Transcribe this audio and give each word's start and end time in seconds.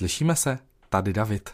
Slyšíme 0.00 0.36
se? 0.36 0.58
Tady 0.88 1.12
David. 1.12 1.50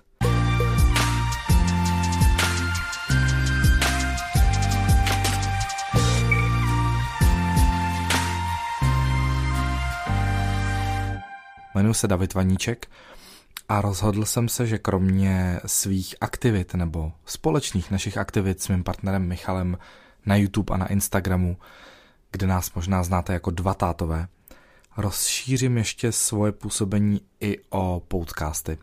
Jmenuji 11.74 11.94
se 11.94 12.08
David 12.08 12.34
Vaníček 12.34 12.86
a 13.68 13.80
rozhodl 13.80 14.24
jsem 14.24 14.48
se, 14.48 14.66
že 14.66 14.78
kromě 14.78 15.60
svých 15.66 16.14
aktivit 16.20 16.74
nebo 16.74 17.12
společných 17.24 17.90
našich 17.90 18.18
aktivit 18.18 18.62
s 18.62 18.68
mým 18.68 18.84
partnerem 18.84 19.28
Michalem 19.28 19.78
na 20.26 20.36
YouTube 20.36 20.74
a 20.74 20.76
na 20.76 20.86
Instagramu, 20.86 21.56
kde 22.30 22.46
nás 22.46 22.74
možná 22.74 23.02
znáte 23.02 23.32
jako 23.32 23.50
dva 23.50 23.74
tátové, 23.74 24.28
rozšířím 24.96 25.78
ještě 25.78 26.12
svoje 26.12 26.52
působení 26.52 27.20
i 27.40 27.58
o 27.70 28.02
podcasty. 28.08 28.78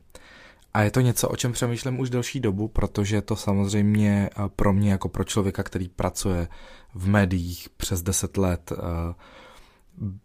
A 0.73 0.81
je 0.81 0.91
to 0.91 1.01
něco, 1.01 1.29
o 1.29 1.35
čem 1.35 1.51
přemýšlím 1.51 1.99
už 1.99 2.09
delší 2.09 2.39
dobu, 2.39 2.67
protože 2.67 3.21
to 3.21 3.35
samozřejmě 3.35 4.29
pro 4.55 4.73
mě 4.73 4.91
jako 4.91 5.09
pro 5.09 5.23
člověka, 5.23 5.63
který 5.63 5.89
pracuje 5.89 6.47
v 6.93 7.07
médiích 7.07 7.69
přes 7.77 8.01
10 8.01 8.37
let, 8.37 8.71
eh, 8.71 9.13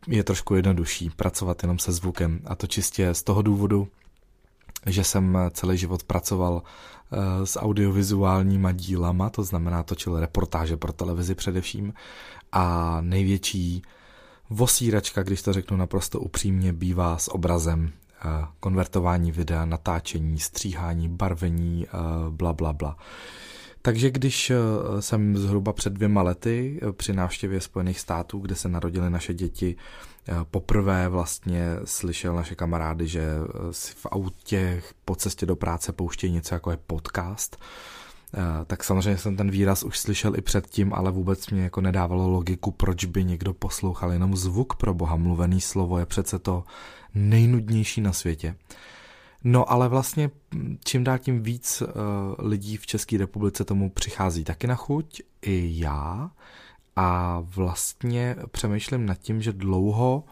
je 0.08 0.24
trošku 0.24 0.54
jednodušší 0.54 1.10
pracovat 1.10 1.62
jenom 1.62 1.78
se 1.78 1.92
zvukem. 1.92 2.40
A 2.46 2.54
to 2.54 2.66
čistě 2.66 3.14
z 3.14 3.22
toho 3.22 3.42
důvodu, 3.42 3.88
že 4.86 5.04
jsem 5.04 5.38
celý 5.50 5.78
život 5.78 6.02
pracoval 6.02 6.62
eh, 6.62 7.46
s 7.46 7.58
audiovizuálníma 7.58 8.72
dílama, 8.72 9.30
to 9.30 9.42
znamená 9.42 9.82
točil 9.82 10.20
reportáže 10.20 10.76
pro 10.76 10.92
televizi 10.92 11.34
především 11.34 11.94
a 12.52 12.96
největší 13.00 13.82
vosíračka, 14.50 15.22
když 15.22 15.42
to 15.42 15.52
řeknu 15.52 15.76
naprosto 15.76 16.20
upřímně, 16.20 16.72
bývá 16.72 17.18
s 17.18 17.34
obrazem, 17.34 17.90
eh, 17.90 18.46
konvertování 18.60 19.32
videa, 19.32 19.64
natáčení, 19.64 20.38
stříhání, 20.38 21.08
barvení, 21.08 21.86
eh, 21.86 21.90
bla, 22.30 22.52
bla, 22.52 22.72
bla. 22.72 22.96
Takže 23.82 24.10
když 24.10 24.52
jsem 25.00 25.36
zhruba 25.36 25.72
před 25.72 25.92
dvěma 25.92 26.22
lety 26.22 26.80
při 26.92 27.12
návštěvě 27.12 27.60
Spojených 27.60 28.00
států, 28.00 28.38
kde 28.38 28.54
se 28.54 28.68
narodily 28.68 29.10
naše 29.10 29.34
děti, 29.34 29.76
poprvé 30.50 31.08
vlastně 31.08 31.76
slyšel 31.84 32.34
naše 32.34 32.54
kamarády, 32.54 33.06
že 33.06 33.34
si 33.70 33.94
v 33.94 34.06
autě 34.06 34.82
po 35.04 35.14
cestě 35.14 35.46
do 35.46 35.56
práce 35.56 35.92
pouštějí 35.92 36.32
něco 36.32 36.54
jako 36.54 36.70
je 36.70 36.76
podcast, 36.86 37.56
tak 38.66 38.84
samozřejmě 38.84 39.18
jsem 39.18 39.36
ten 39.36 39.50
výraz 39.50 39.82
už 39.82 39.98
slyšel 39.98 40.36
i 40.36 40.40
předtím, 40.40 40.94
ale 40.94 41.10
vůbec 41.10 41.50
mě 41.50 41.62
jako 41.62 41.80
nedávalo 41.80 42.28
logiku, 42.28 42.70
proč 42.70 43.04
by 43.04 43.24
někdo 43.24 43.54
poslouchal 43.54 44.12
jenom 44.12 44.36
zvuk 44.36 44.76
pro 44.76 44.94
boha. 44.94 45.16
Mluvený 45.16 45.60
slovo 45.60 45.98
je 45.98 46.06
přece 46.06 46.38
to 46.38 46.64
nejnudnější 47.14 48.00
na 48.00 48.12
světě. 48.12 48.56
No 49.44 49.72
ale 49.72 49.88
vlastně 49.88 50.30
čím 50.84 51.04
dál 51.04 51.18
tím 51.18 51.42
víc 51.42 51.82
uh, 51.82 51.88
lidí 52.38 52.76
v 52.76 52.86
České 52.86 53.18
republice 53.18 53.64
tomu 53.64 53.90
přichází 53.90 54.44
taky 54.44 54.66
na 54.66 54.74
chuť, 54.74 55.22
i 55.42 55.72
já. 55.74 56.30
A 56.96 57.38
vlastně 57.40 58.36
přemýšlím 58.50 59.06
nad 59.06 59.18
tím, 59.18 59.42
že 59.42 59.52
dlouho, 59.52 60.24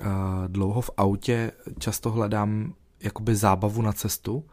uh, 0.00 0.06
dlouho 0.46 0.80
v 0.80 0.90
autě 0.96 1.52
často 1.78 2.10
hledám 2.10 2.74
jakoby 3.00 3.36
zábavu 3.36 3.82
na 3.82 3.92
cestu. 3.92 4.44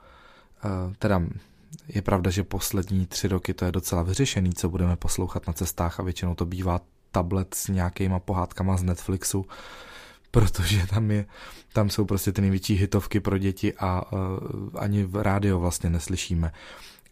Teda 1.00 1.22
je 1.88 2.02
pravda, 2.02 2.31
že 2.31 2.44
poslední 2.44 3.06
tři 3.06 3.28
roky 3.28 3.54
to 3.54 3.66
je 3.66 3.72
docela 3.72 4.04
vyřešený, 4.04 4.54
co 4.54 4.70
budeme 4.70 4.95
poslouchat 4.95 5.48
na 5.48 5.54
cestách 5.54 6.00
a 6.00 6.04
většinou 6.04 6.36
to 6.36 6.45
bývá 6.45 6.81
tablet 7.12 7.54
s 7.54 7.68
nějakýma 7.68 8.20
pohádkama 8.20 8.78
z 8.78 8.84
Netflixu, 8.84 9.45
protože 10.31 10.88
tam, 10.88 11.12
je, 11.12 11.26
tam 11.73 11.90
jsou 11.90 12.06
prostě 12.06 12.31
ty 12.31 12.42
největší 12.42 12.76
hitovky 12.76 13.20
pro 13.20 13.38
děti 13.38 13.73
a 13.73 14.12
uh, 14.12 14.20
ani 14.76 15.03
v 15.03 15.16
rádio 15.16 15.59
vlastně 15.59 15.90
neslyšíme. 15.90 16.52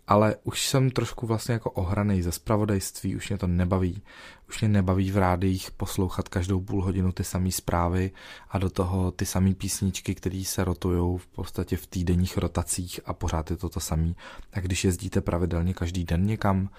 Ale 0.07 0.35
už 0.43 0.67
jsem 0.67 0.89
trošku 0.89 1.27
vlastně 1.27 1.53
jako 1.53 1.71
ohranej 1.71 2.21
ze 2.21 2.31
spravodajství, 2.31 3.15
už 3.15 3.29
mě 3.29 3.37
to 3.37 3.47
nebaví. 3.47 4.01
Už 4.49 4.61
mě 4.61 4.69
nebaví 4.69 5.11
v 5.11 5.17
rádiích 5.17 5.71
poslouchat 5.71 6.29
každou 6.29 6.61
půl 6.61 6.83
hodinu 6.83 7.11
ty 7.11 7.23
samé 7.23 7.51
zprávy 7.51 8.11
a 8.49 8.57
do 8.57 8.69
toho 8.69 9.11
ty 9.11 9.25
samé 9.25 9.53
písničky, 9.53 10.15
které 10.15 10.43
se 10.45 10.63
rotujou 10.63 11.17
v 11.17 11.27
podstatě 11.27 11.77
v 11.77 11.87
týdenních 11.87 12.37
rotacích 12.37 12.99
a 13.05 13.13
pořád 13.13 13.51
je 13.51 13.57
to 13.57 13.69
to 13.69 13.79
samé. 13.79 14.13
A 14.53 14.59
když 14.59 14.83
jezdíte 14.83 15.21
pravidelně 15.21 15.73
každý 15.73 16.03
den 16.03 16.25
někam, 16.25 16.69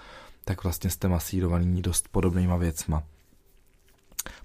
tak 0.45 0.63
vlastně 0.63 0.89
jste 0.89 1.07
masírovaný 1.07 1.81
dost 1.81 2.07
podobnýma 2.07 2.57
věcma. 2.57 3.03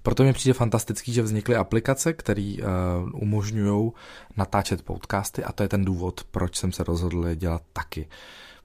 Proto 0.01 0.23
mi 0.23 0.33
přijde 0.33 0.53
fantastický, 0.53 1.13
že 1.13 1.21
vznikly 1.21 1.55
aplikace, 1.55 2.13
které 2.13 2.55
uh, 2.59 3.21
umožňují 3.21 3.91
natáčet 4.37 4.81
podcasty 4.81 5.43
a 5.43 5.51
to 5.51 5.63
je 5.63 5.69
ten 5.69 5.85
důvod, 5.85 6.23
proč 6.23 6.55
jsem 6.55 6.71
se 6.71 6.83
rozhodl 6.83 7.27
je 7.27 7.35
dělat 7.35 7.61
taky. 7.73 8.07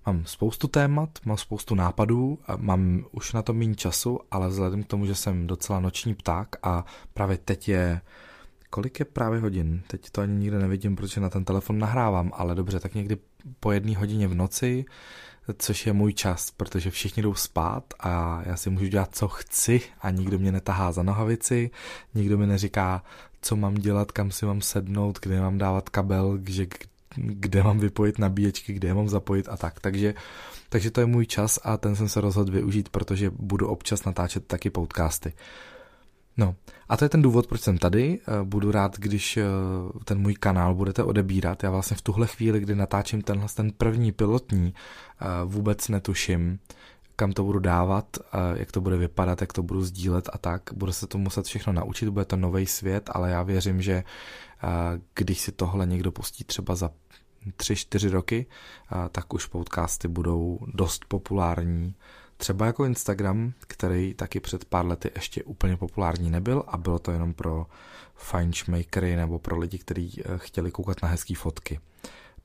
Mám 0.06 0.26
spoustu 0.26 0.68
témat, 0.68 1.10
mám 1.24 1.36
spoustu 1.36 1.74
nápadů, 1.74 2.38
mám 2.56 3.04
už 3.12 3.32
na 3.32 3.42
to 3.42 3.52
méně 3.52 3.74
času, 3.74 4.20
ale 4.30 4.48
vzhledem 4.48 4.82
k 4.82 4.86
tomu, 4.86 5.06
že 5.06 5.14
jsem 5.14 5.46
docela 5.46 5.80
noční 5.80 6.14
pták 6.14 6.48
a 6.62 6.84
právě 7.14 7.38
teď 7.38 7.68
je 7.68 8.00
kolik 8.70 8.98
je 8.98 9.04
právě 9.04 9.40
hodin? 9.40 9.82
Teď 9.86 10.10
to 10.10 10.20
ani 10.20 10.34
nikde 10.34 10.58
nevidím, 10.58 10.96
protože 10.96 11.20
na 11.20 11.30
ten 11.30 11.44
telefon 11.44 11.78
nahrávám, 11.78 12.32
ale 12.34 12.54
dobře, 12.54 12.80
tak 12.80 12.94
někdy 12.94 13.16
po 13.60 13.72
jedné 13.72 13.96
hodině 13.96 14.28
v 14.28 14.34
noci 14.34 14.84
což 15.58 15.86
je 15.86 15.92
můj 15.92 16.12
čas, 16.12 16.50
protože 16.50 16.90
všichni 16.90 17.22
jdou 17.22 17.34
spát 17.34 17.84
a 18.00 18.42
já 18.46 18.56
si 18.56 18.70
můžu 18.70 18.86
dělat, 18.86 19.08
co 19.12 19.28
chci 19.28 19.80
a 20.00 20.10
nikdo 20.10 20.38
mě 20.38 20.52
netahá 20.52 20.92
za 20.92 21.02
nohavici, 21.02 21.70
nikdo 22.14 22.38
mi 22.38 22.46
neříká, 22.46 23.02
co 23.40 23.56
mám 23.56 23.74
dělat, 23.74 24.12
kam 24.12 24.30
si 24.30 24.46
mám 24.46 24.60
sednout, 24.60 25.18
kde 25.22 25.40
mám 25.40 25.58
dávat 25.58 25.88
kabel, 25.88 26.38
že 26.46 26.66
kde 27.16 27.62
mám 27.62 27.78
vypojit 27.78 28.18
nabíječky, 28.18 28.72
kde 28.72 28.88
je 28.88 28.94
mám 28.94 29.08
zapojit 29.08 29.48
a 29.48 29.56
tak. 29.56 29.80
Takže, 29.80 30.14
takže 30.68 30.90
to 30.90 31.00
je 31.00 31.06
můj 31.06 31.26
čas 31.26 31.58
a 31.64 31.76
ten 31.76 31.96
jsem 31.96 32.08
se 32.08 32.20
rozhodl 32.20 32.52
využít, 32.52 32.88
protože 32.88 33.30
budu 33.30 33.68
občas 33.68 34.04
natáčet 34.04 34.46
taky 34.46 34.70
podcasty. 34.70 35.32
No 36.36 36.54
a 36.88 36.96
to 36.96 37.04
je 37.04 37.08
ten 37.08 37.22
důvod, 37.22 37.46
proč 37.46 37.60
jsem 37.60 37.78
tady. 37.78 38.18
Eh, 38.20 38.44
budu 38.44 38.70
rád, 38.70 38.98
když 38.98 39.36
eh, 39.36 39.44
ten 40.04 40.18
můj 40.18 40.34
kanál 40.34 40.74
budete 40.74 41.02
odebírat. 41.02 41.62
Já 41.62 41.70
vlastně 41.70 41.96
v 41.96 42.02
tuhle 42.02 42.26
chvíli, 42.26 42.60
kdy 42.60 42.74
natáčím 42.74 43.22
tenhle 43.22 43.48
ten 43.56 43.72
první 43.72 44.12
pilotní, 44.12 44.74
eh, 44.74 45.24
vůbec 45.44 45.88
netuším, 45.88 46.58
kam 47.16 47.32
to 47.32 47.44
budu 47.44 47.58
dávat, 47.58 48.18
jak 48.54 48.72
to 48.72 48.80
bude 48.80 48.96
vypadat, 48.96 49.40
jak 49.40 49.52
to 49.52 49.62
budu 49.62 49.84
sdílet 49.84 50.28
a 50.32 50.38
tak. 50.38 50.62
Budu 50.72 50.92
se 50.92 51.06
to 51.06 51.18
muset 51.18 51.46
všechno 51.46 51.72
naučit, 51.72 52.08
bude 52.08 52.24
to 52.24 52.36
nový 52.36 52.66
svět, 52.66 53.10
ale 53.12 53.30
já 53.30 53.42
věřím, 53.42 53.82
že 53.82 54.04
když 55.14 55.40
si 55.40 55.52
tohle 55.52 55.86
někdo 55.86 56.12
pustí 56.12 56.44
třeba 56.44 56.74
za 56.74 56.90
tři, 57.56 57.76
čtyři 57.76 58.08
roky, 58.08 58.46
tak 59.12 59.34
už 59.34 59.46
podcasty 59.46 60.08
budou 60.08 60.58
dost 60.74 61.04
populární 61.08 61.94
Třeba 62.36 62.66
jako 62.66 62.84
Instagram, 62.84 63.52
který 63.60 64.14
taky 64.14 64.40
před 64.40 64.64
pár 64.64 64.86
lety 64.86 65.10
ještě 65.14 65.44
úplně 65.44 65.76
populární 65.76 66.30
nebyl 66.30 66.62
a 66.66 66.76
bylo 66.76 66.98
to 66.98 67.12
jenom 67.12 67.34
pro 67.34 67.66
fajnšmakery 68.14 69.16
nebo 69.16 69.38
pro 69.38 69.58
lidi, 69.58 69.78
kteří 69.78 70.22
eh, 70.24 70.38
chtěli 70.38 70.70
koukat 70.70 71.02
na 71.02 71.08
hezké 71.08 71.34
fotky. 71.34 71.80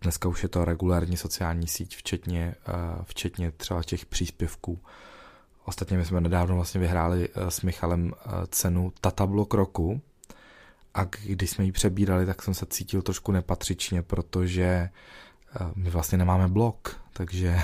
Dneska 0.01 0.29
už 0.29 0.43
je 0.43 0.49
to 0.49 0.65
regulární 0.65 1.17
sociální 1.17 1.67
síť, 1.67 1.97
včetně, 1.97 2.55
eh, 2.67 2.71
včetně 3.03 3.51
třeba 3.51 3.83
těch 3.83 4.05
příspěvků. 4.05 4.79
Ostatně 5.65 5.97
my 5.97 6.05
jsme 6.05 6.21
nedávno 6.21 6.55
vlastně 6.55 6.81
vyhráli 6.81 7.29
eh, 7.29 7.51
s 7.51 7.61
Michalem 7.61 8.13
cenu 8.49 8.93
Tatablok 9.01 9.53
roku 9.53 10.01
a 10.93 11.03
když 11.03 11.49
jsme 11.49 11.65
ji 11.65 11.71
přebírali, 11.71 12.25
tak 12.25 12.43
jsem 12.43 12.53
se 12.53 12.65
cítil 12.65 13.01
trošku 13.01 13.31
nepatřičně, 13.31 14.01
protože 14.01 14.89
my 15.75 15.89
vlastně 15.89 16.17
nemáme 16.17 16.47
blog, 16.47 17.01
takže 17.13 17.59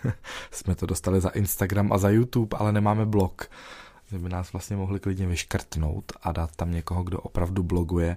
jsme 0.50 0.74
to 0.74 0.86
dostali 0.86 1.20
za 1.20 1.28
Instagram 1.28 1.92
a 1.92 1.98
za 1.98 2.10
YouTube, 2.10 2.56
ale 2.58 2.72
nemáme 2.72 3.06
blog. 3.06 3.50
Že 4.10 4.18
by 4.18 4.28
nás 4.28 4.52
vlastně 4.52 4.76
mohli 4.76 5.00
klidně 5.00 5.26
vyškrtnout 5.26 6.12
a 6.22 6.32
dát 6.32 6.56
tam 6.56 6.70
někoho, 6.70 7.02
kdo 7.02 7.20
opravdu 7.20 7.62
bloguje, 7.62 8.16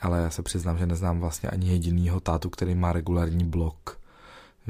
ale 0.00 0.22
já 0.22 0.30
se 0.30 0.42
přiznám, 0.42 0.78
že 0.78 0.86
neznám 0.86 1.20
vlastně 1.20 1.48
ani 1.48 1.70
jedinýho 1.70 2.20
tátu, 2.20 2.50
který 2.50 2.74
má 2.74 2.92
regulární 2.92 3.44
blog. 3.44 3.98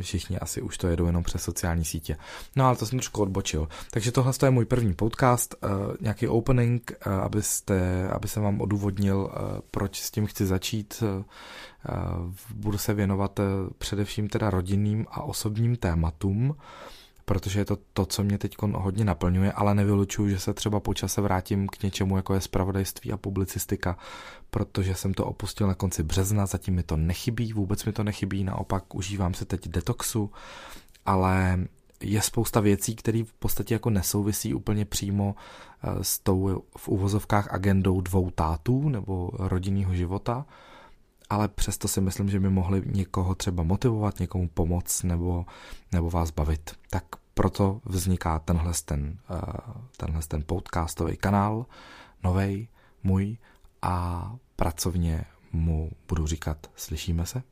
Všichni 0.00 0.38
asi 0.38 0.62
už 0.62 0.79
to 0.79 0.88
jedou 0.88 1.06
jenom 1.06 1.23
přes 1.23 1.43
sociální 1.43 1.85
sítě. 1.85 2.17
No 2.56 2.67
ale 2.67 2.76
to 2.76 2.87
jsem 2.87 2.99
trošku 2.99 3.23
odbočil. 3.23 3.69
Takže 3.91 4.12
tohle 4.12 4.32
je 4.44 4.50
můj 4.50 4.64
první 4.64 4.94
podcast, 4.94 5.55
uh, 5.62 5.70
nějaký 6.00 6.29
opening, 6.29 6.93
uh, 7.06 7.12
abyste, 7.12 8.08
aby 8.08 8.29
jsem 8.29 8.43
vám 8.43 8.61
odůvodnil, 8.61 9.19
uh, 9.19 9.31
proč 9.70 10.00
s 10.00 10.11
tím 10.11 10.26
chci 10.26 10.47
začít. 10.47 11.02
Budu 12.55 12.79
se 12.79 12.94
věnovat 12.94 13.41
především 13.79 14.29
teda 14.29 14.50
rodinným 14.50 15.06
a 15.11 15.23
osobním 15.23 15.76
tématům 15.76 16.56
protože 17.28 17.60
je 17.60 17.64
to 17.64 17.78
to, 17.92 18.06
co 18.06 18.25
mě 18.25 18.38
teď 18.38 18.56
hodně 18.62 19.04
naplňuje, 19.04 19.52
ale 19.52 19.75
nevylučuju, 19.75 20.28
že 20.28 20.38
se 20.38 20.54
třeba 20.54 20.80
po 20.80 20.94
čase 20.94 21.20
vrátím 21.20 21.69
k 21.69 21.82
něčemu, 21.82 22.16
jako 22.16 22.34
je 22.34 22.40
spravodajství 22.40 23.12
a 23.12 23.16
publicistika, 23.16 23.98
protože 24.50 24.94
jsem 24.94 25.14
to 25.14 25.26
opustil 25.26 25.66
na 25.66 25.75
konci 25.75 26.02
března, 26.02 26.46
zatím 26.46 26.75
mi 26.75 26.82
to 26.82 26.96
nechybí, 26.96 27.52
vůbec 27.52 27.84
mi 27.84 27.92
to 27.92 28.04
nechybí, 28.04 28.44
naopak 28.44 28.94
užívám 28.94 29.34
se 29.34 29.44
teď 29.44 29.69
detoxu, 29.69 30.30
ale 31.06 31.58
je 32.00 32.22
spousta 32.22 32.60
věcí, 32.60 32.96
které 32.96 33.22
v 33.25 33.32
podstatě 33.32 33.75
jako 33.75 33.90
nesouvisí 33.90 34.54
úplně 34.54 34.84
přímo 34.84 35.34
eh, 35.36 36.04
s 36.04 36.19
tou 36.19 36.62
v 36.76 36.88
uvozovkách 36.88 37.52
agendou 37.52 38.00
dvou 38.00 38.30
tátů 38.30 38.88
nebo 38.88 39.30
rodinného 39.32 39.94
života, 39.94 40.46
ale 41.30 41.48
přesto 41.48 41.88
si 41.88 42.00
myslím, 42.00 42.28
že 42.28 42.40
by 42.40 42.50
mohli 42.50 42.82
někoho 42.86 43.34
třeba 43.34 43.62
motivovat, 43.62 44.20
někomu 44.20 44.48
pomoct 44.48 45.02
nebo, 45.02 45.46
nebo 45.92 46.10
vás 46.10 46.30
bavit. 46.30 46.70
Tak 46.90 47.04
proto 47.34 47.80
vzniká 47.84 48.38
tenhle 48.38 48.72
ten, 48.84 49.19
uh, 49.30 49.38
tenhle 49.96 50.22
ten 50.28 50.42
podcastový 50.46 51.16
kanál, 51.16 51.66
novej, 52.25 52.69
můj 53.02 53.36
a 53.82 54.32
pracovně 54.56 55.25
mu 55.52 55.90
budu 56.08 56.26
říkat 56.26 56.70
slyšíme 56.76 57.26
se. 57.26 57.42